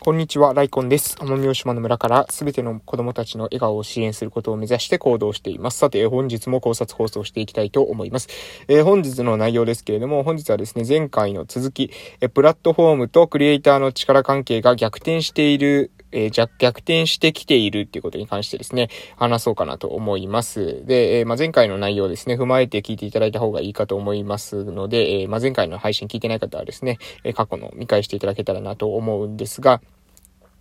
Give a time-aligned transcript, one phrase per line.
[0.00, 1.16] こんにちは、ライコンです。
[1.16, 5.78] 奄美大島の村からすべての子供たちの笑顔を支援することを目指して行動しています。
[5.78, 8.28] さて、本日も考察放送していきたいと思います。
[8.68, 11.90] えー、本日の内容ですけれども、本日はですね、前回の続き、
[12.20, 20.84] えプラットフォームとクリエイターの力関係が逆転しているえー、逆転してきているっていうことに関してですね、話そうかなと思います。
[20.86, 29.80] で、えー、まあ、前回の内容ですね、踏まえて聞いていただいた方がいいかと思いますので、えー、まあ、前回の配信聞いてない方はですね、え過去の見返していただけたらなと思うんですが、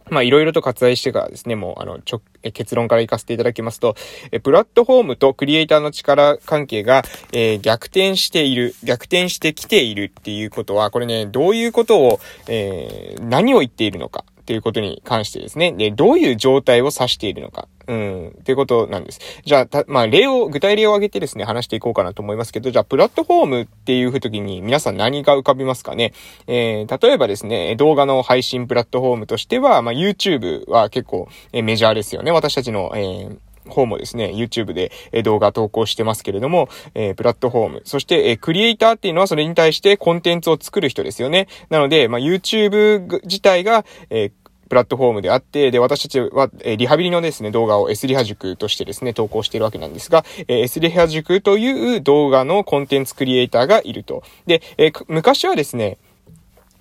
[0.10, 2.22] まあ、いろいろと割愛してからですね、もう、あの、ちょ、
[2.54, 3.96] 結論から行かせていただきますと、
[4.32, 14.24] えプラットフォームとクリエイターの力関係が、えー、逆転している、逆転してきているっていうことは、これね、どういうことを、えー、何を言っているのか。
[14.48, 15.74] っていうことに関してですね。
[15.74, 17.68] で、どういう状態を指しているのか。
[17.88, 19.20] うん、っていうことなんです。
[19.44, 26.14] じゃあ、た、まあ、例を、具体例を挙げてですね、話していこうかなと思いますけど、じゃあ、プラットフォームっていう時に皆さん何が浮かびますかね？
[26.48, 32.32] えー、例えばですね、動画の配信プラットフォームとしては、まあ、YouTube は結構、えメジャーですよね。
[32.32, 33.38] 私たちの、えー
[33.70, 34.94] 方もですね、YouTube で
[35.24, 41.50] 動画投稿してますけれども、えー、プラットフォーム、そして、えー、クリエイターっていうのはそれに対してコンテンツを作る人ですよね。
[41.70, 44.32] なので、まあ、YouTube 自体が、えー
[44.68, 54.24] プラットフォームであって、で、私たちは、えリハビリのですね、動画を S リハ塾としてですね、投稿しているわけなんですが、え S リハ塾という動画のコンテンツクリエイターがいると。
[54.46, 55.98] で、え昔はですね、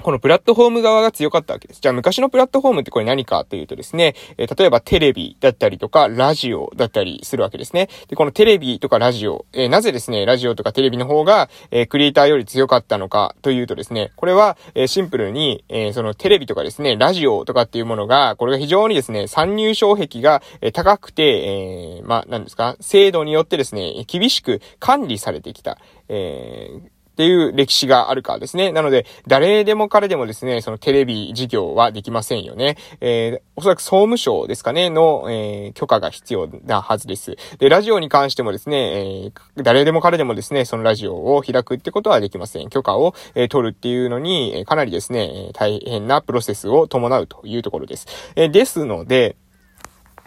[0.03, 1.81] このプラットフォーム側が強かったわけです。
[1.81, 7.89] じゃあ昔のプラットフォームってこれ何かというとですね、えー、例えばテレビだったりとか、ラジオだったりするわけですね。
[8.09, 25.79] で、このテレビとかラジオ、えー、なぜですね、ラジオとかテレビの方が、えー、クリエイターより強かったのかというとですね、これは、えシンプルに、えそのテレビとかですね、ラジオとかっていうものが、これが非常にですね、参入障壁が、え高くて、えまあ、何ですか、制度によってですね、厳しく管理されてきた。
[26.09, 28.73] えーっていう歴史があるからですね。
[28.73, 32.77] なので、誰でも彼でもですね、そのテレビ事業はできませんよね。
[33.01, 37.37] えー、おそらく総務省ですかね、の、えー、許可が必要なはずです。
[37.59, 42.69] で、ラジオに関してもですね、えー、誰でも彼でもですね、そのラジオを開くってことはできません。
[42.69, 48.07] 許可を、えー、取るっていうのに、え、かなりですね、大変なプロセスを伴うというところです。
[48.37, 49.37] え、ですので、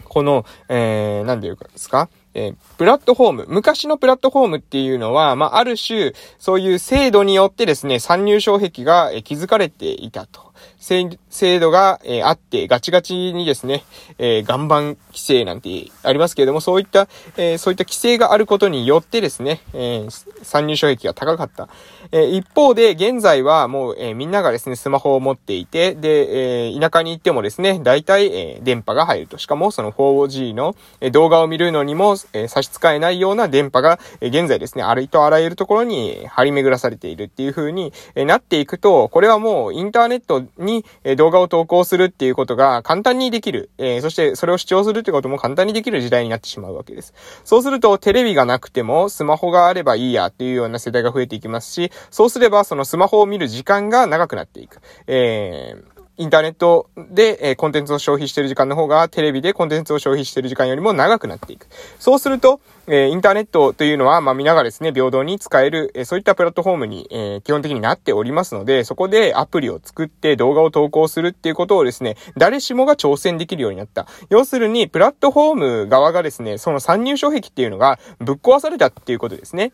[0.08, 2.08] この、えー、なんていうかですか？
[2.34, 10.49] えー、プラットフォーム、昔のプラットフォームっていうのは、まあ、ある種、そういう制度によってですね、参入障壁が、築かれていたと。
[10.78, 13.84] 制度が、え、あって、ガチガチにですね、
[14.18, 20.06] えー、岩盤規制なんてありますけれども、そういった、えー、そういった規制があることによってですね、え
[20.42, 21.68] 参入障壁が高かった。
[22.12, 29.38] え一方で、現在はもう、えみんながですね、スマホを持っていて、で、え田舎に行ってもですね、大体、え電波が入ると。
[29.38, 43.70] しかも、その 4G の、え動画を見るのにも、え差し支えないような電波が、え現在ですね、ありとあらゆるところに張り巡らされているっていう風に、なっていくと、これはもうインターネットに、え動画を投稿するっていうことが簡単にできる。
[43.78, 47.14] えー、そしてそれを視聴するってことも簡単にできる時代になってしまうわけです。
[47.44, 54.80] そうするとテレビがなくてもスマホがあればいいやっていうような世代が増えていきますし、そうすればそのスマホを見る時間が長くなっていく。
[55.06, 55.89] えー
[56.20, 61.66] インターネットで、えー、コンテンツを消費している時間の方が、テレビでコンテンツを消費している時間よりも長くなっていく。
[61.98, 74.06] そうすると、えー、インターネットというのは、まあ、皆がですね、平等に使える、えー、そういったプラットフォームに、えー、基本的になっておりますので、そこでアプリを作って動画を投稿するっていうことをですね、誰しもが挑戦できるようになった。
[74.28, 75.54] 要するに、プラットフォー
[75.84, 79.72] ム側がですね、その参入障壁っていうのがぶっ壊されたっていうことですね。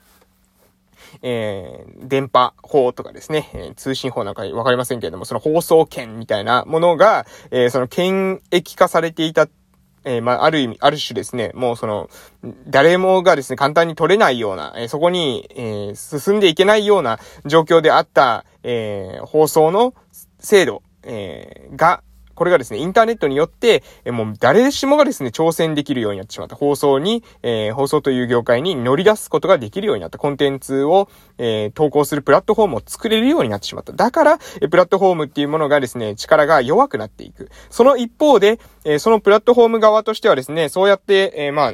[1.23, 9.49] えー、電波法とかですね、えー、通信法なんかわかりませんけれども、その放送権みたいなものが、えー、その権益化されていた
[10.09, 12.09] えー、まあ、ある意味、ある種ですね、もうその、
[12.69, 19.95] 誰もがですね、簡単に取れないような、えー、そこに、えー、進んでいけないような状況であった、え放送の
[20.39, 22.03] 制度、えが、
[22.37, 26.55] これがですね、インターネットによって、えもう誰しもがですね、挑戦できるようになってしまった。
[26.55, 30.19] 放送に、えー、放送という業界に乗り出すことができるようになった。
[30.19, 31.09] コンテンツを、
[31.39, 33.93] えー、投稿するプラットフォームを作れるようになってしまった。
[33.93, 37.51] だから、えプラットフォームっていうものがですね、力が弱くなっていく。
[37.71, 41.73] その一方で、えー、そのプラットフォーム側としてはですね、そうやって、えまあ、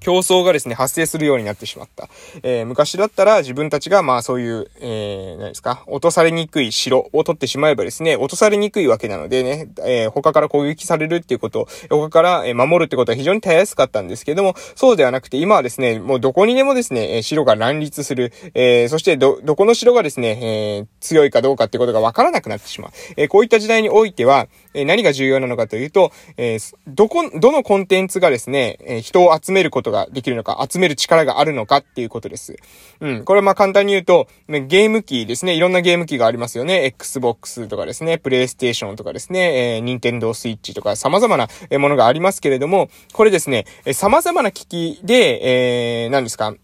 [0.00, 2.08] 競争がですね、発生するようになってしまった。
[2.42, 22.90] えー、昔だったら自分たちがまあそういう、えー、何ですか、落とされにくい城を取ってしまえばですね、落とされにくいわけなのでね、えー、他から攻撃されるっていうこと、他から守るってことは非常にたやすかったんですけども、そうではなくて今はですね、もうどこにでもですね、城が乱立する、えー、そしてど、どこの城がですね、えー、強いかどうかってことがわからなくなってしまう。
[23.16, 32.56] えー、こういった時代においては、えー、何が重要なのかというと、えー、どこ、どのコンテンツがですね、えー、人を集めることことができるのか、集める力があるのかっていうことです。
[33.00, 33.24] うん。
[33.24, 35.54] これはまあ簡単に言うと、ゲーム機ですね。
[35.54, 36.84] いろんなゲーム機がありますよね。
[36.84, 41.48] Xbox とかですね、PlayStation とかですね、えー、Nintendo Switch とか様々な
[41.78, 46.54] ものがありますけれども、これですね、様々な機器で、えー、何ですか、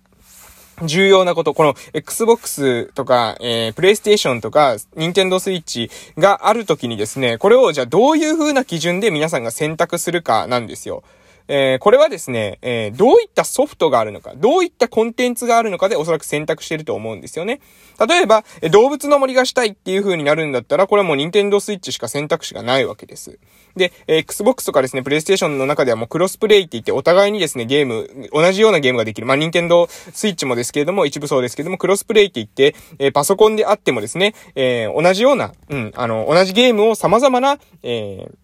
[0.82, 11.04] 重要なこと、この Xbox とか、えー、PlayStation とか、Nintendo Switch があるときにですね、これをじゃあどういう風な基準で皆さんが選択するかなんですよ。
[11.48, 17.60] えー、これはですね、えー、どういったソフトがあるのか、どういったコンテンツがあるのかでおそらく選択してると思うんですよね。
[18.08, 23.38] 例えば、動物の森がしたいっていう風になるんだったら、これはもう Nintendo Switch しか選択肢がないわけです。
[23.76, 29.26] で、え、Xbox とかですね、PlayStation の中ではもうクロスプレイって言ってお互いにですね、ゲーム、同じようなゲームができる。
[29.26, 38.34] まあ、Nintendo Switch もですけれども、一部そうですけれども、クロスプレイって言って、え、パソコンであってもですね、え、同じような、うん、あの、同じゲームを様々な、えー、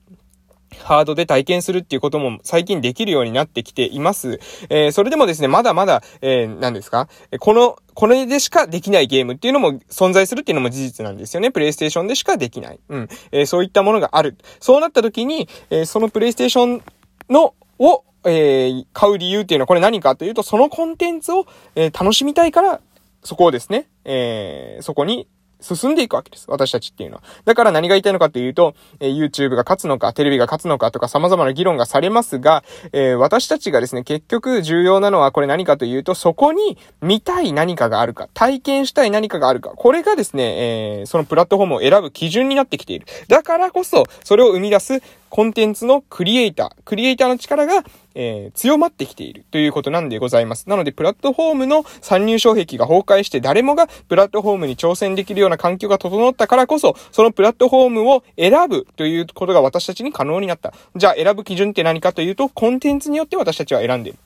[0.79, 4.41] ハードで体験するっていうことも最近できるようになってきています。
[4.69, 7.09] えー、それでもですね、まだまだ、えー、何ですか？
[7.39, 11.51] この、これでしかできないゲームっていうのも存在するっていうのも事実なんですよね。
[11.51, 12.81] プレイステーションでしかできない。
[12.89, 13.09] うん。
[13.33, 14.37] えー、そういったものがある。
[14.61, 16.83] そうなった時に、え、そのプレイステーション
[17.29, 22.81] の、を、え、買う理由っていうのはこれ何かというと、そのコンテンツを、え、楽しみたいから、
[23.23, 25.27] そこをですね、えー、そこに
[25.61, 26.47] 進んでいくわけです。
[26.49, 27.23] 私たちっていうのは。
[27.45, 43.07] だから何が言いたいのかというと、えー、YouTube が勝つのか、テレビが勝つのかとか様々な議論がされますが、えー、私たちがですね、結局重要なのはこれ何かというと、そこに見たい何かがあるか、体験したい何かがあるか、これがですね、えー、そのプラットフォームを選ぶ基準になってきている。
[43.29, 47.85] だからこそ、それを生み出すコンテンツのクリエイター、クリエイターの力が、
[48.15, 50.69] えー、強まってきているということなんでございます。
[50.69, 60.75] なので、プラットフォームの参入障壁が崩壊して誰もがプラットフォームに挑戦できるような環境が整ったからこそ、そのプラットフォームを選ぶということが私たちに可能になった。
[60.97, 64.19] じゃあ選ぶ基準って何かというと、コンテンツによって私たちは選んでいる。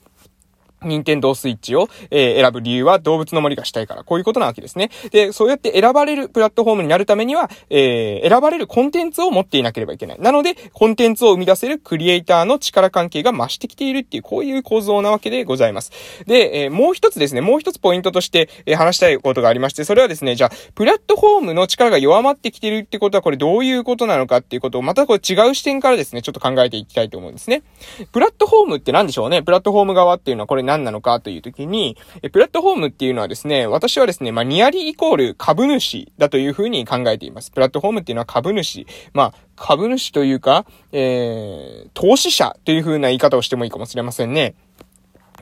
[0.87, 4.03] 任天堂スイッチを、えー、選ぶ理由は動物の森がしたいから。
[4.03, 4.89] こういうことなわけですね。
[5.11, 10.19] で、そうやって選ばれるプラットフォームになるためには、えー、選ばれるコンテンツを持っていなければいけない。
[10.19, 15.91] なので、コンテンツを生み出せるクリエイターの力関係が増してきているっていう、こういう構造なわけでございます。
[16.25, 27.63] で、えー、もう一つですね、もう一つポイントとして、えー、話したいことがありまして、それはですね、じゃあ、プラットフォームの力が弱まってきてるってことは、これどういうことなのかっていうことを、またこれ違う視点からですね、ちょっと考えていきたいと思うんですね。
[28.11, 37.51] プラットフォームって何でしょうねプラットフォーム側っていうのはこれ何なのかというと時に、え、プラットフォームっていうのはですね、私はですね、まあ、ニアリイコール株主だというふうに考えています。
[37.51, 38.85] プラットフォームっていうのは株主。
[39.13, 44.55] まあ、株主というか、えー、投資者というふうな言い方をしてもいいかもしれませんね。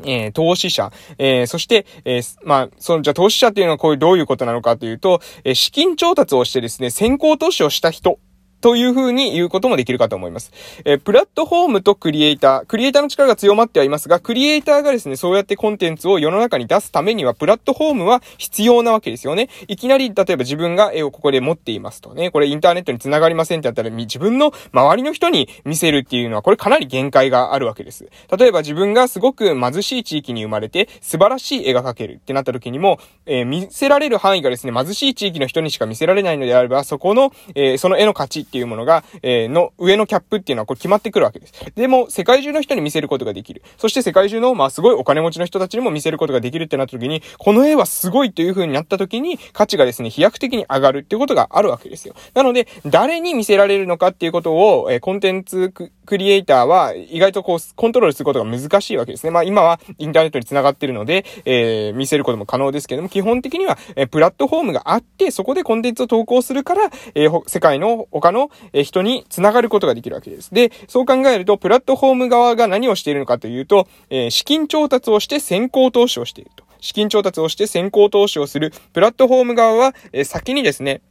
[0.03, 8.19] えー、投資者、えー、そして、えー、まあ、その、じゃ投資者っていうのはこういうどういうことなのかというと、え資金調達をしてですね、先行投資をした人
[8.63, 10.54] という風に言うこともできるかと思います。
[10.86, 19.50] えー、プラットフォームとクリエイター、クリエイターの力が強まってはいますが、クリエイターがですね、そうやってコンテンツを世の中に出すためには、プラットフォームは必要なわけですよね。
[19.68, 28.07] いきなり、例えば自分が絵をここで持っていますとね、これインターネットに繋がりませんってやったら、自分の周りの人に見せるっていうのは、これかなり限界があるわけです。
[28.38, 41.53] 例えば自分がすごく貧しい地域に生まれて、素晴らしい絵が描けるってなった時にも、えー、見せられる範囲がですね、貧しい地域の人にしか見せられないのであれば、そこの、えー、その絵の価値っていうものが、えーの上のキャップっていうのはこれ決まってくるわけです。
[41.73, 43.63] でも、世界中の人に見せることができる。
[43.77, 52.13] そして世界中の、まあ、すごいお金持ちの人たちにも見せることができるってなった時に、この絵はすごいという風になった時に、価値がですね、飛躍的に上がるっていうことがあるわけですよ。
[52.35, 55.73] なので、誰に見せられるのかっていうことを、えコンテンツ
[56.05, 59.31] クリエイターは意外とこう、コントロールすることが難しいわけですね。
[59.31, 68.42] まあ、今はインターネットに繋がってるので、えー、見せることも可能ですけども、基本的には、えプラットフォームがあって、そこでコンテンツを投稿するから、えー、世界の他の
[68.83, 70.53] 人に繋がることができるわけです。
[70.53, 76.63] で、そう考えると、プラットフォーム側が何をしているのかというと、えー、資金調達をして先行投資をしていると。
[76.79, 81.01] 資金調達をして先行投資をするプラットフォーム側は、えー、先にですね、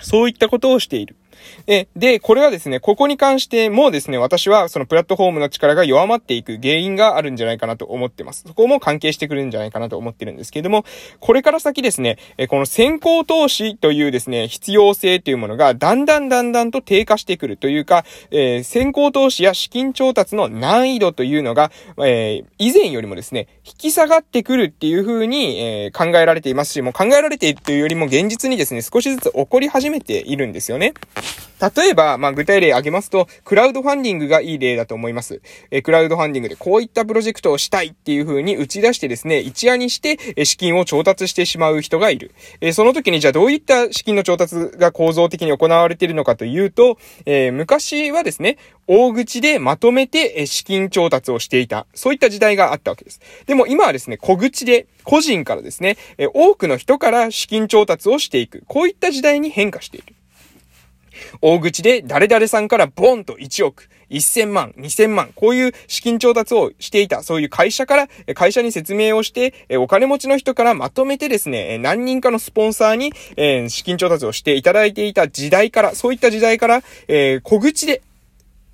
[0.00, 1.16] そういったことをしている。
[1.66, 8.44] え、で、これはですね、ここに関してもですね、私はそのプラットフォームの力が弱まっていく原因があるんじゃないかなと思ってます。
[8.46, 10.84] そこも関係してくるんじゃないかなと思ってるんですけれども、
[11.20, 30.94] これから先ですね、この先行投資というですね、必要性というものがだんだんだんだんと低下してくるというか、えー、先行投資や資金調達の難易度というのが、えー、以前よりもですね、引き下がってくるっていうふうに、えー、考えられていますし、もう考えられているというよりも現実にですね、少しずつ起こり始めているんですよね。
[31.76, 35.40] 例えば、まあ、具体例挙げますと、クラウドファンディングがいい例だと思います。
[35.70, 42.32] えクラウドファンディングでこういったプロジェクトをしたいっていう風に打ち出してですね、一夜にして、え資金を調達してしまう人がいる。
[42.60, 51.86] えその時にじゃあどういった資金の調達が構造的に行われているのかというと、えー、昔はですね、大口でまとめてえ資金調達をしていた。
[51.94, 53.20] そういった時代があったわけです。
[53.46, 58.64] でも今はですね、小口で、個人からですね、え多くの人から資金調達をしていく。
[58.66, 60.14] こういった時代に変化している。
[61.40, 73.12] 大口で誰々さんからボンと1億、1000万、2000万、こういう資金調達をしていた、そういう会社から、会社に説明をして、お金持ちの人からまとめてですね、何人かのスポンサーに、
[73.70, 76.82] 資金調達をしていただいていた時代から、そういった時代から、
[77.42, 78.02] 小口で、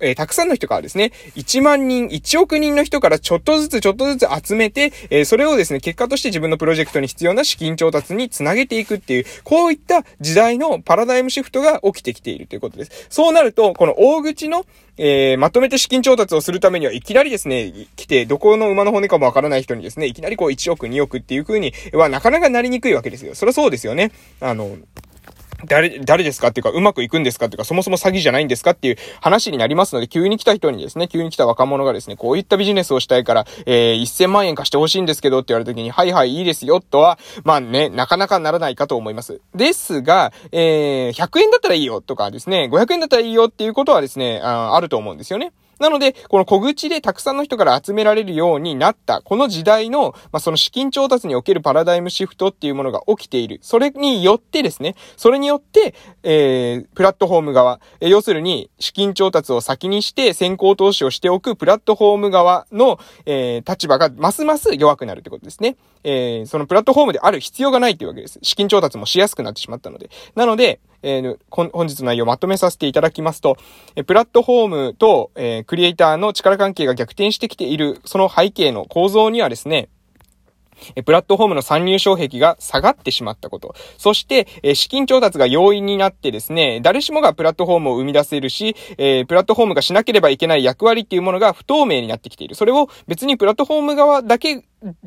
[0.01, 13.07] えー、たくさんの人からですね、1万人、1億人の人からちょっとずつちょっとずつ集めて、えー、それをですね、結果として自分のプロジェクトに必要な資金調達につなげていくっていう、こういった時代のパラダイムシフトが起きてきているということです。
[13.09, 14.65] そうなると、この大口の、
[14.97, 23.35] えー、まとめて資金調達をするためには、いきなりですね、来て、どこの馬の骨かもわからない人にですね、いきなりこう1億、2億っていう風には、なかなかなりにくいわけですよ。
[23.35, 24.11] そりゃそうですよね。
[24.39, 24.77] あの、
[25.65, 39.41] 誰、誰ですかっていうか、うまくいくんですかっていうか、そもそも詐欺じゃないんですかっていう話になりますので、急に来た人にですね、急に来た若者がですね、こういったビジネスをしたいから、えー、1000万円貸してほしいんですけどって言われた時に、はいはい、いいですよ、とは、まあね、なかなかならないかと思います。
[39.55, 45.51] ですが、えー、100円だったらいいよとかですね、500円だったらいいよっていうことはですね、ああると思うんですよね。
[45.81, 53.57] なので、この小口でたくさんの人から集められるようになった、この時代の、まあ、その資金調達におけるパラダイムシフトっていうものが起きている。
[53.63, 65.77] それによってですね、それによって、えー、プラットフォーム側、えー、要するに資金調達を先にして先行投資をしておくプラットフォーム側の、えー、立場がますます弱くなるってことですね。
[66.03, 68.37] えー、そのプラットフォームである必要がないっていうわけです。
[68.43, 70.11] 資金調達もしやすくなってしまったので。
[70.35, 73.57] なので、えー、本日の内容をまとめさせていただきますと、
[73.95, 79.89] えプラットフォームと、えー、クリエイターの力関係が逆転してきている、その背景の構造にはですね、
[80.95, 83.75] えプラットフォームの参入障壁が下がってしまったこと。
[83.97, 92.55] そして、え資金調達が容易になってですね、誰しもがプラットフォームを生み出せるし、えプラットフォームがしなければいけない役割っていうものが不透明になってきている。
[92.55, 94.63] それを別にプラットフォーム側だけ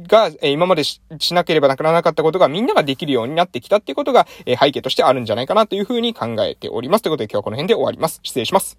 [0.07, 1.01] が、え今までし
[1.33, 7.03] なければならなかったことがみんなができるようになってきたっていうことが、え背景としてあるんじゃないかなというふうに考えております。
[7.03, 8.21] ということで今日はこの辺で終わります。
[8.23, 8.79] 失礼します。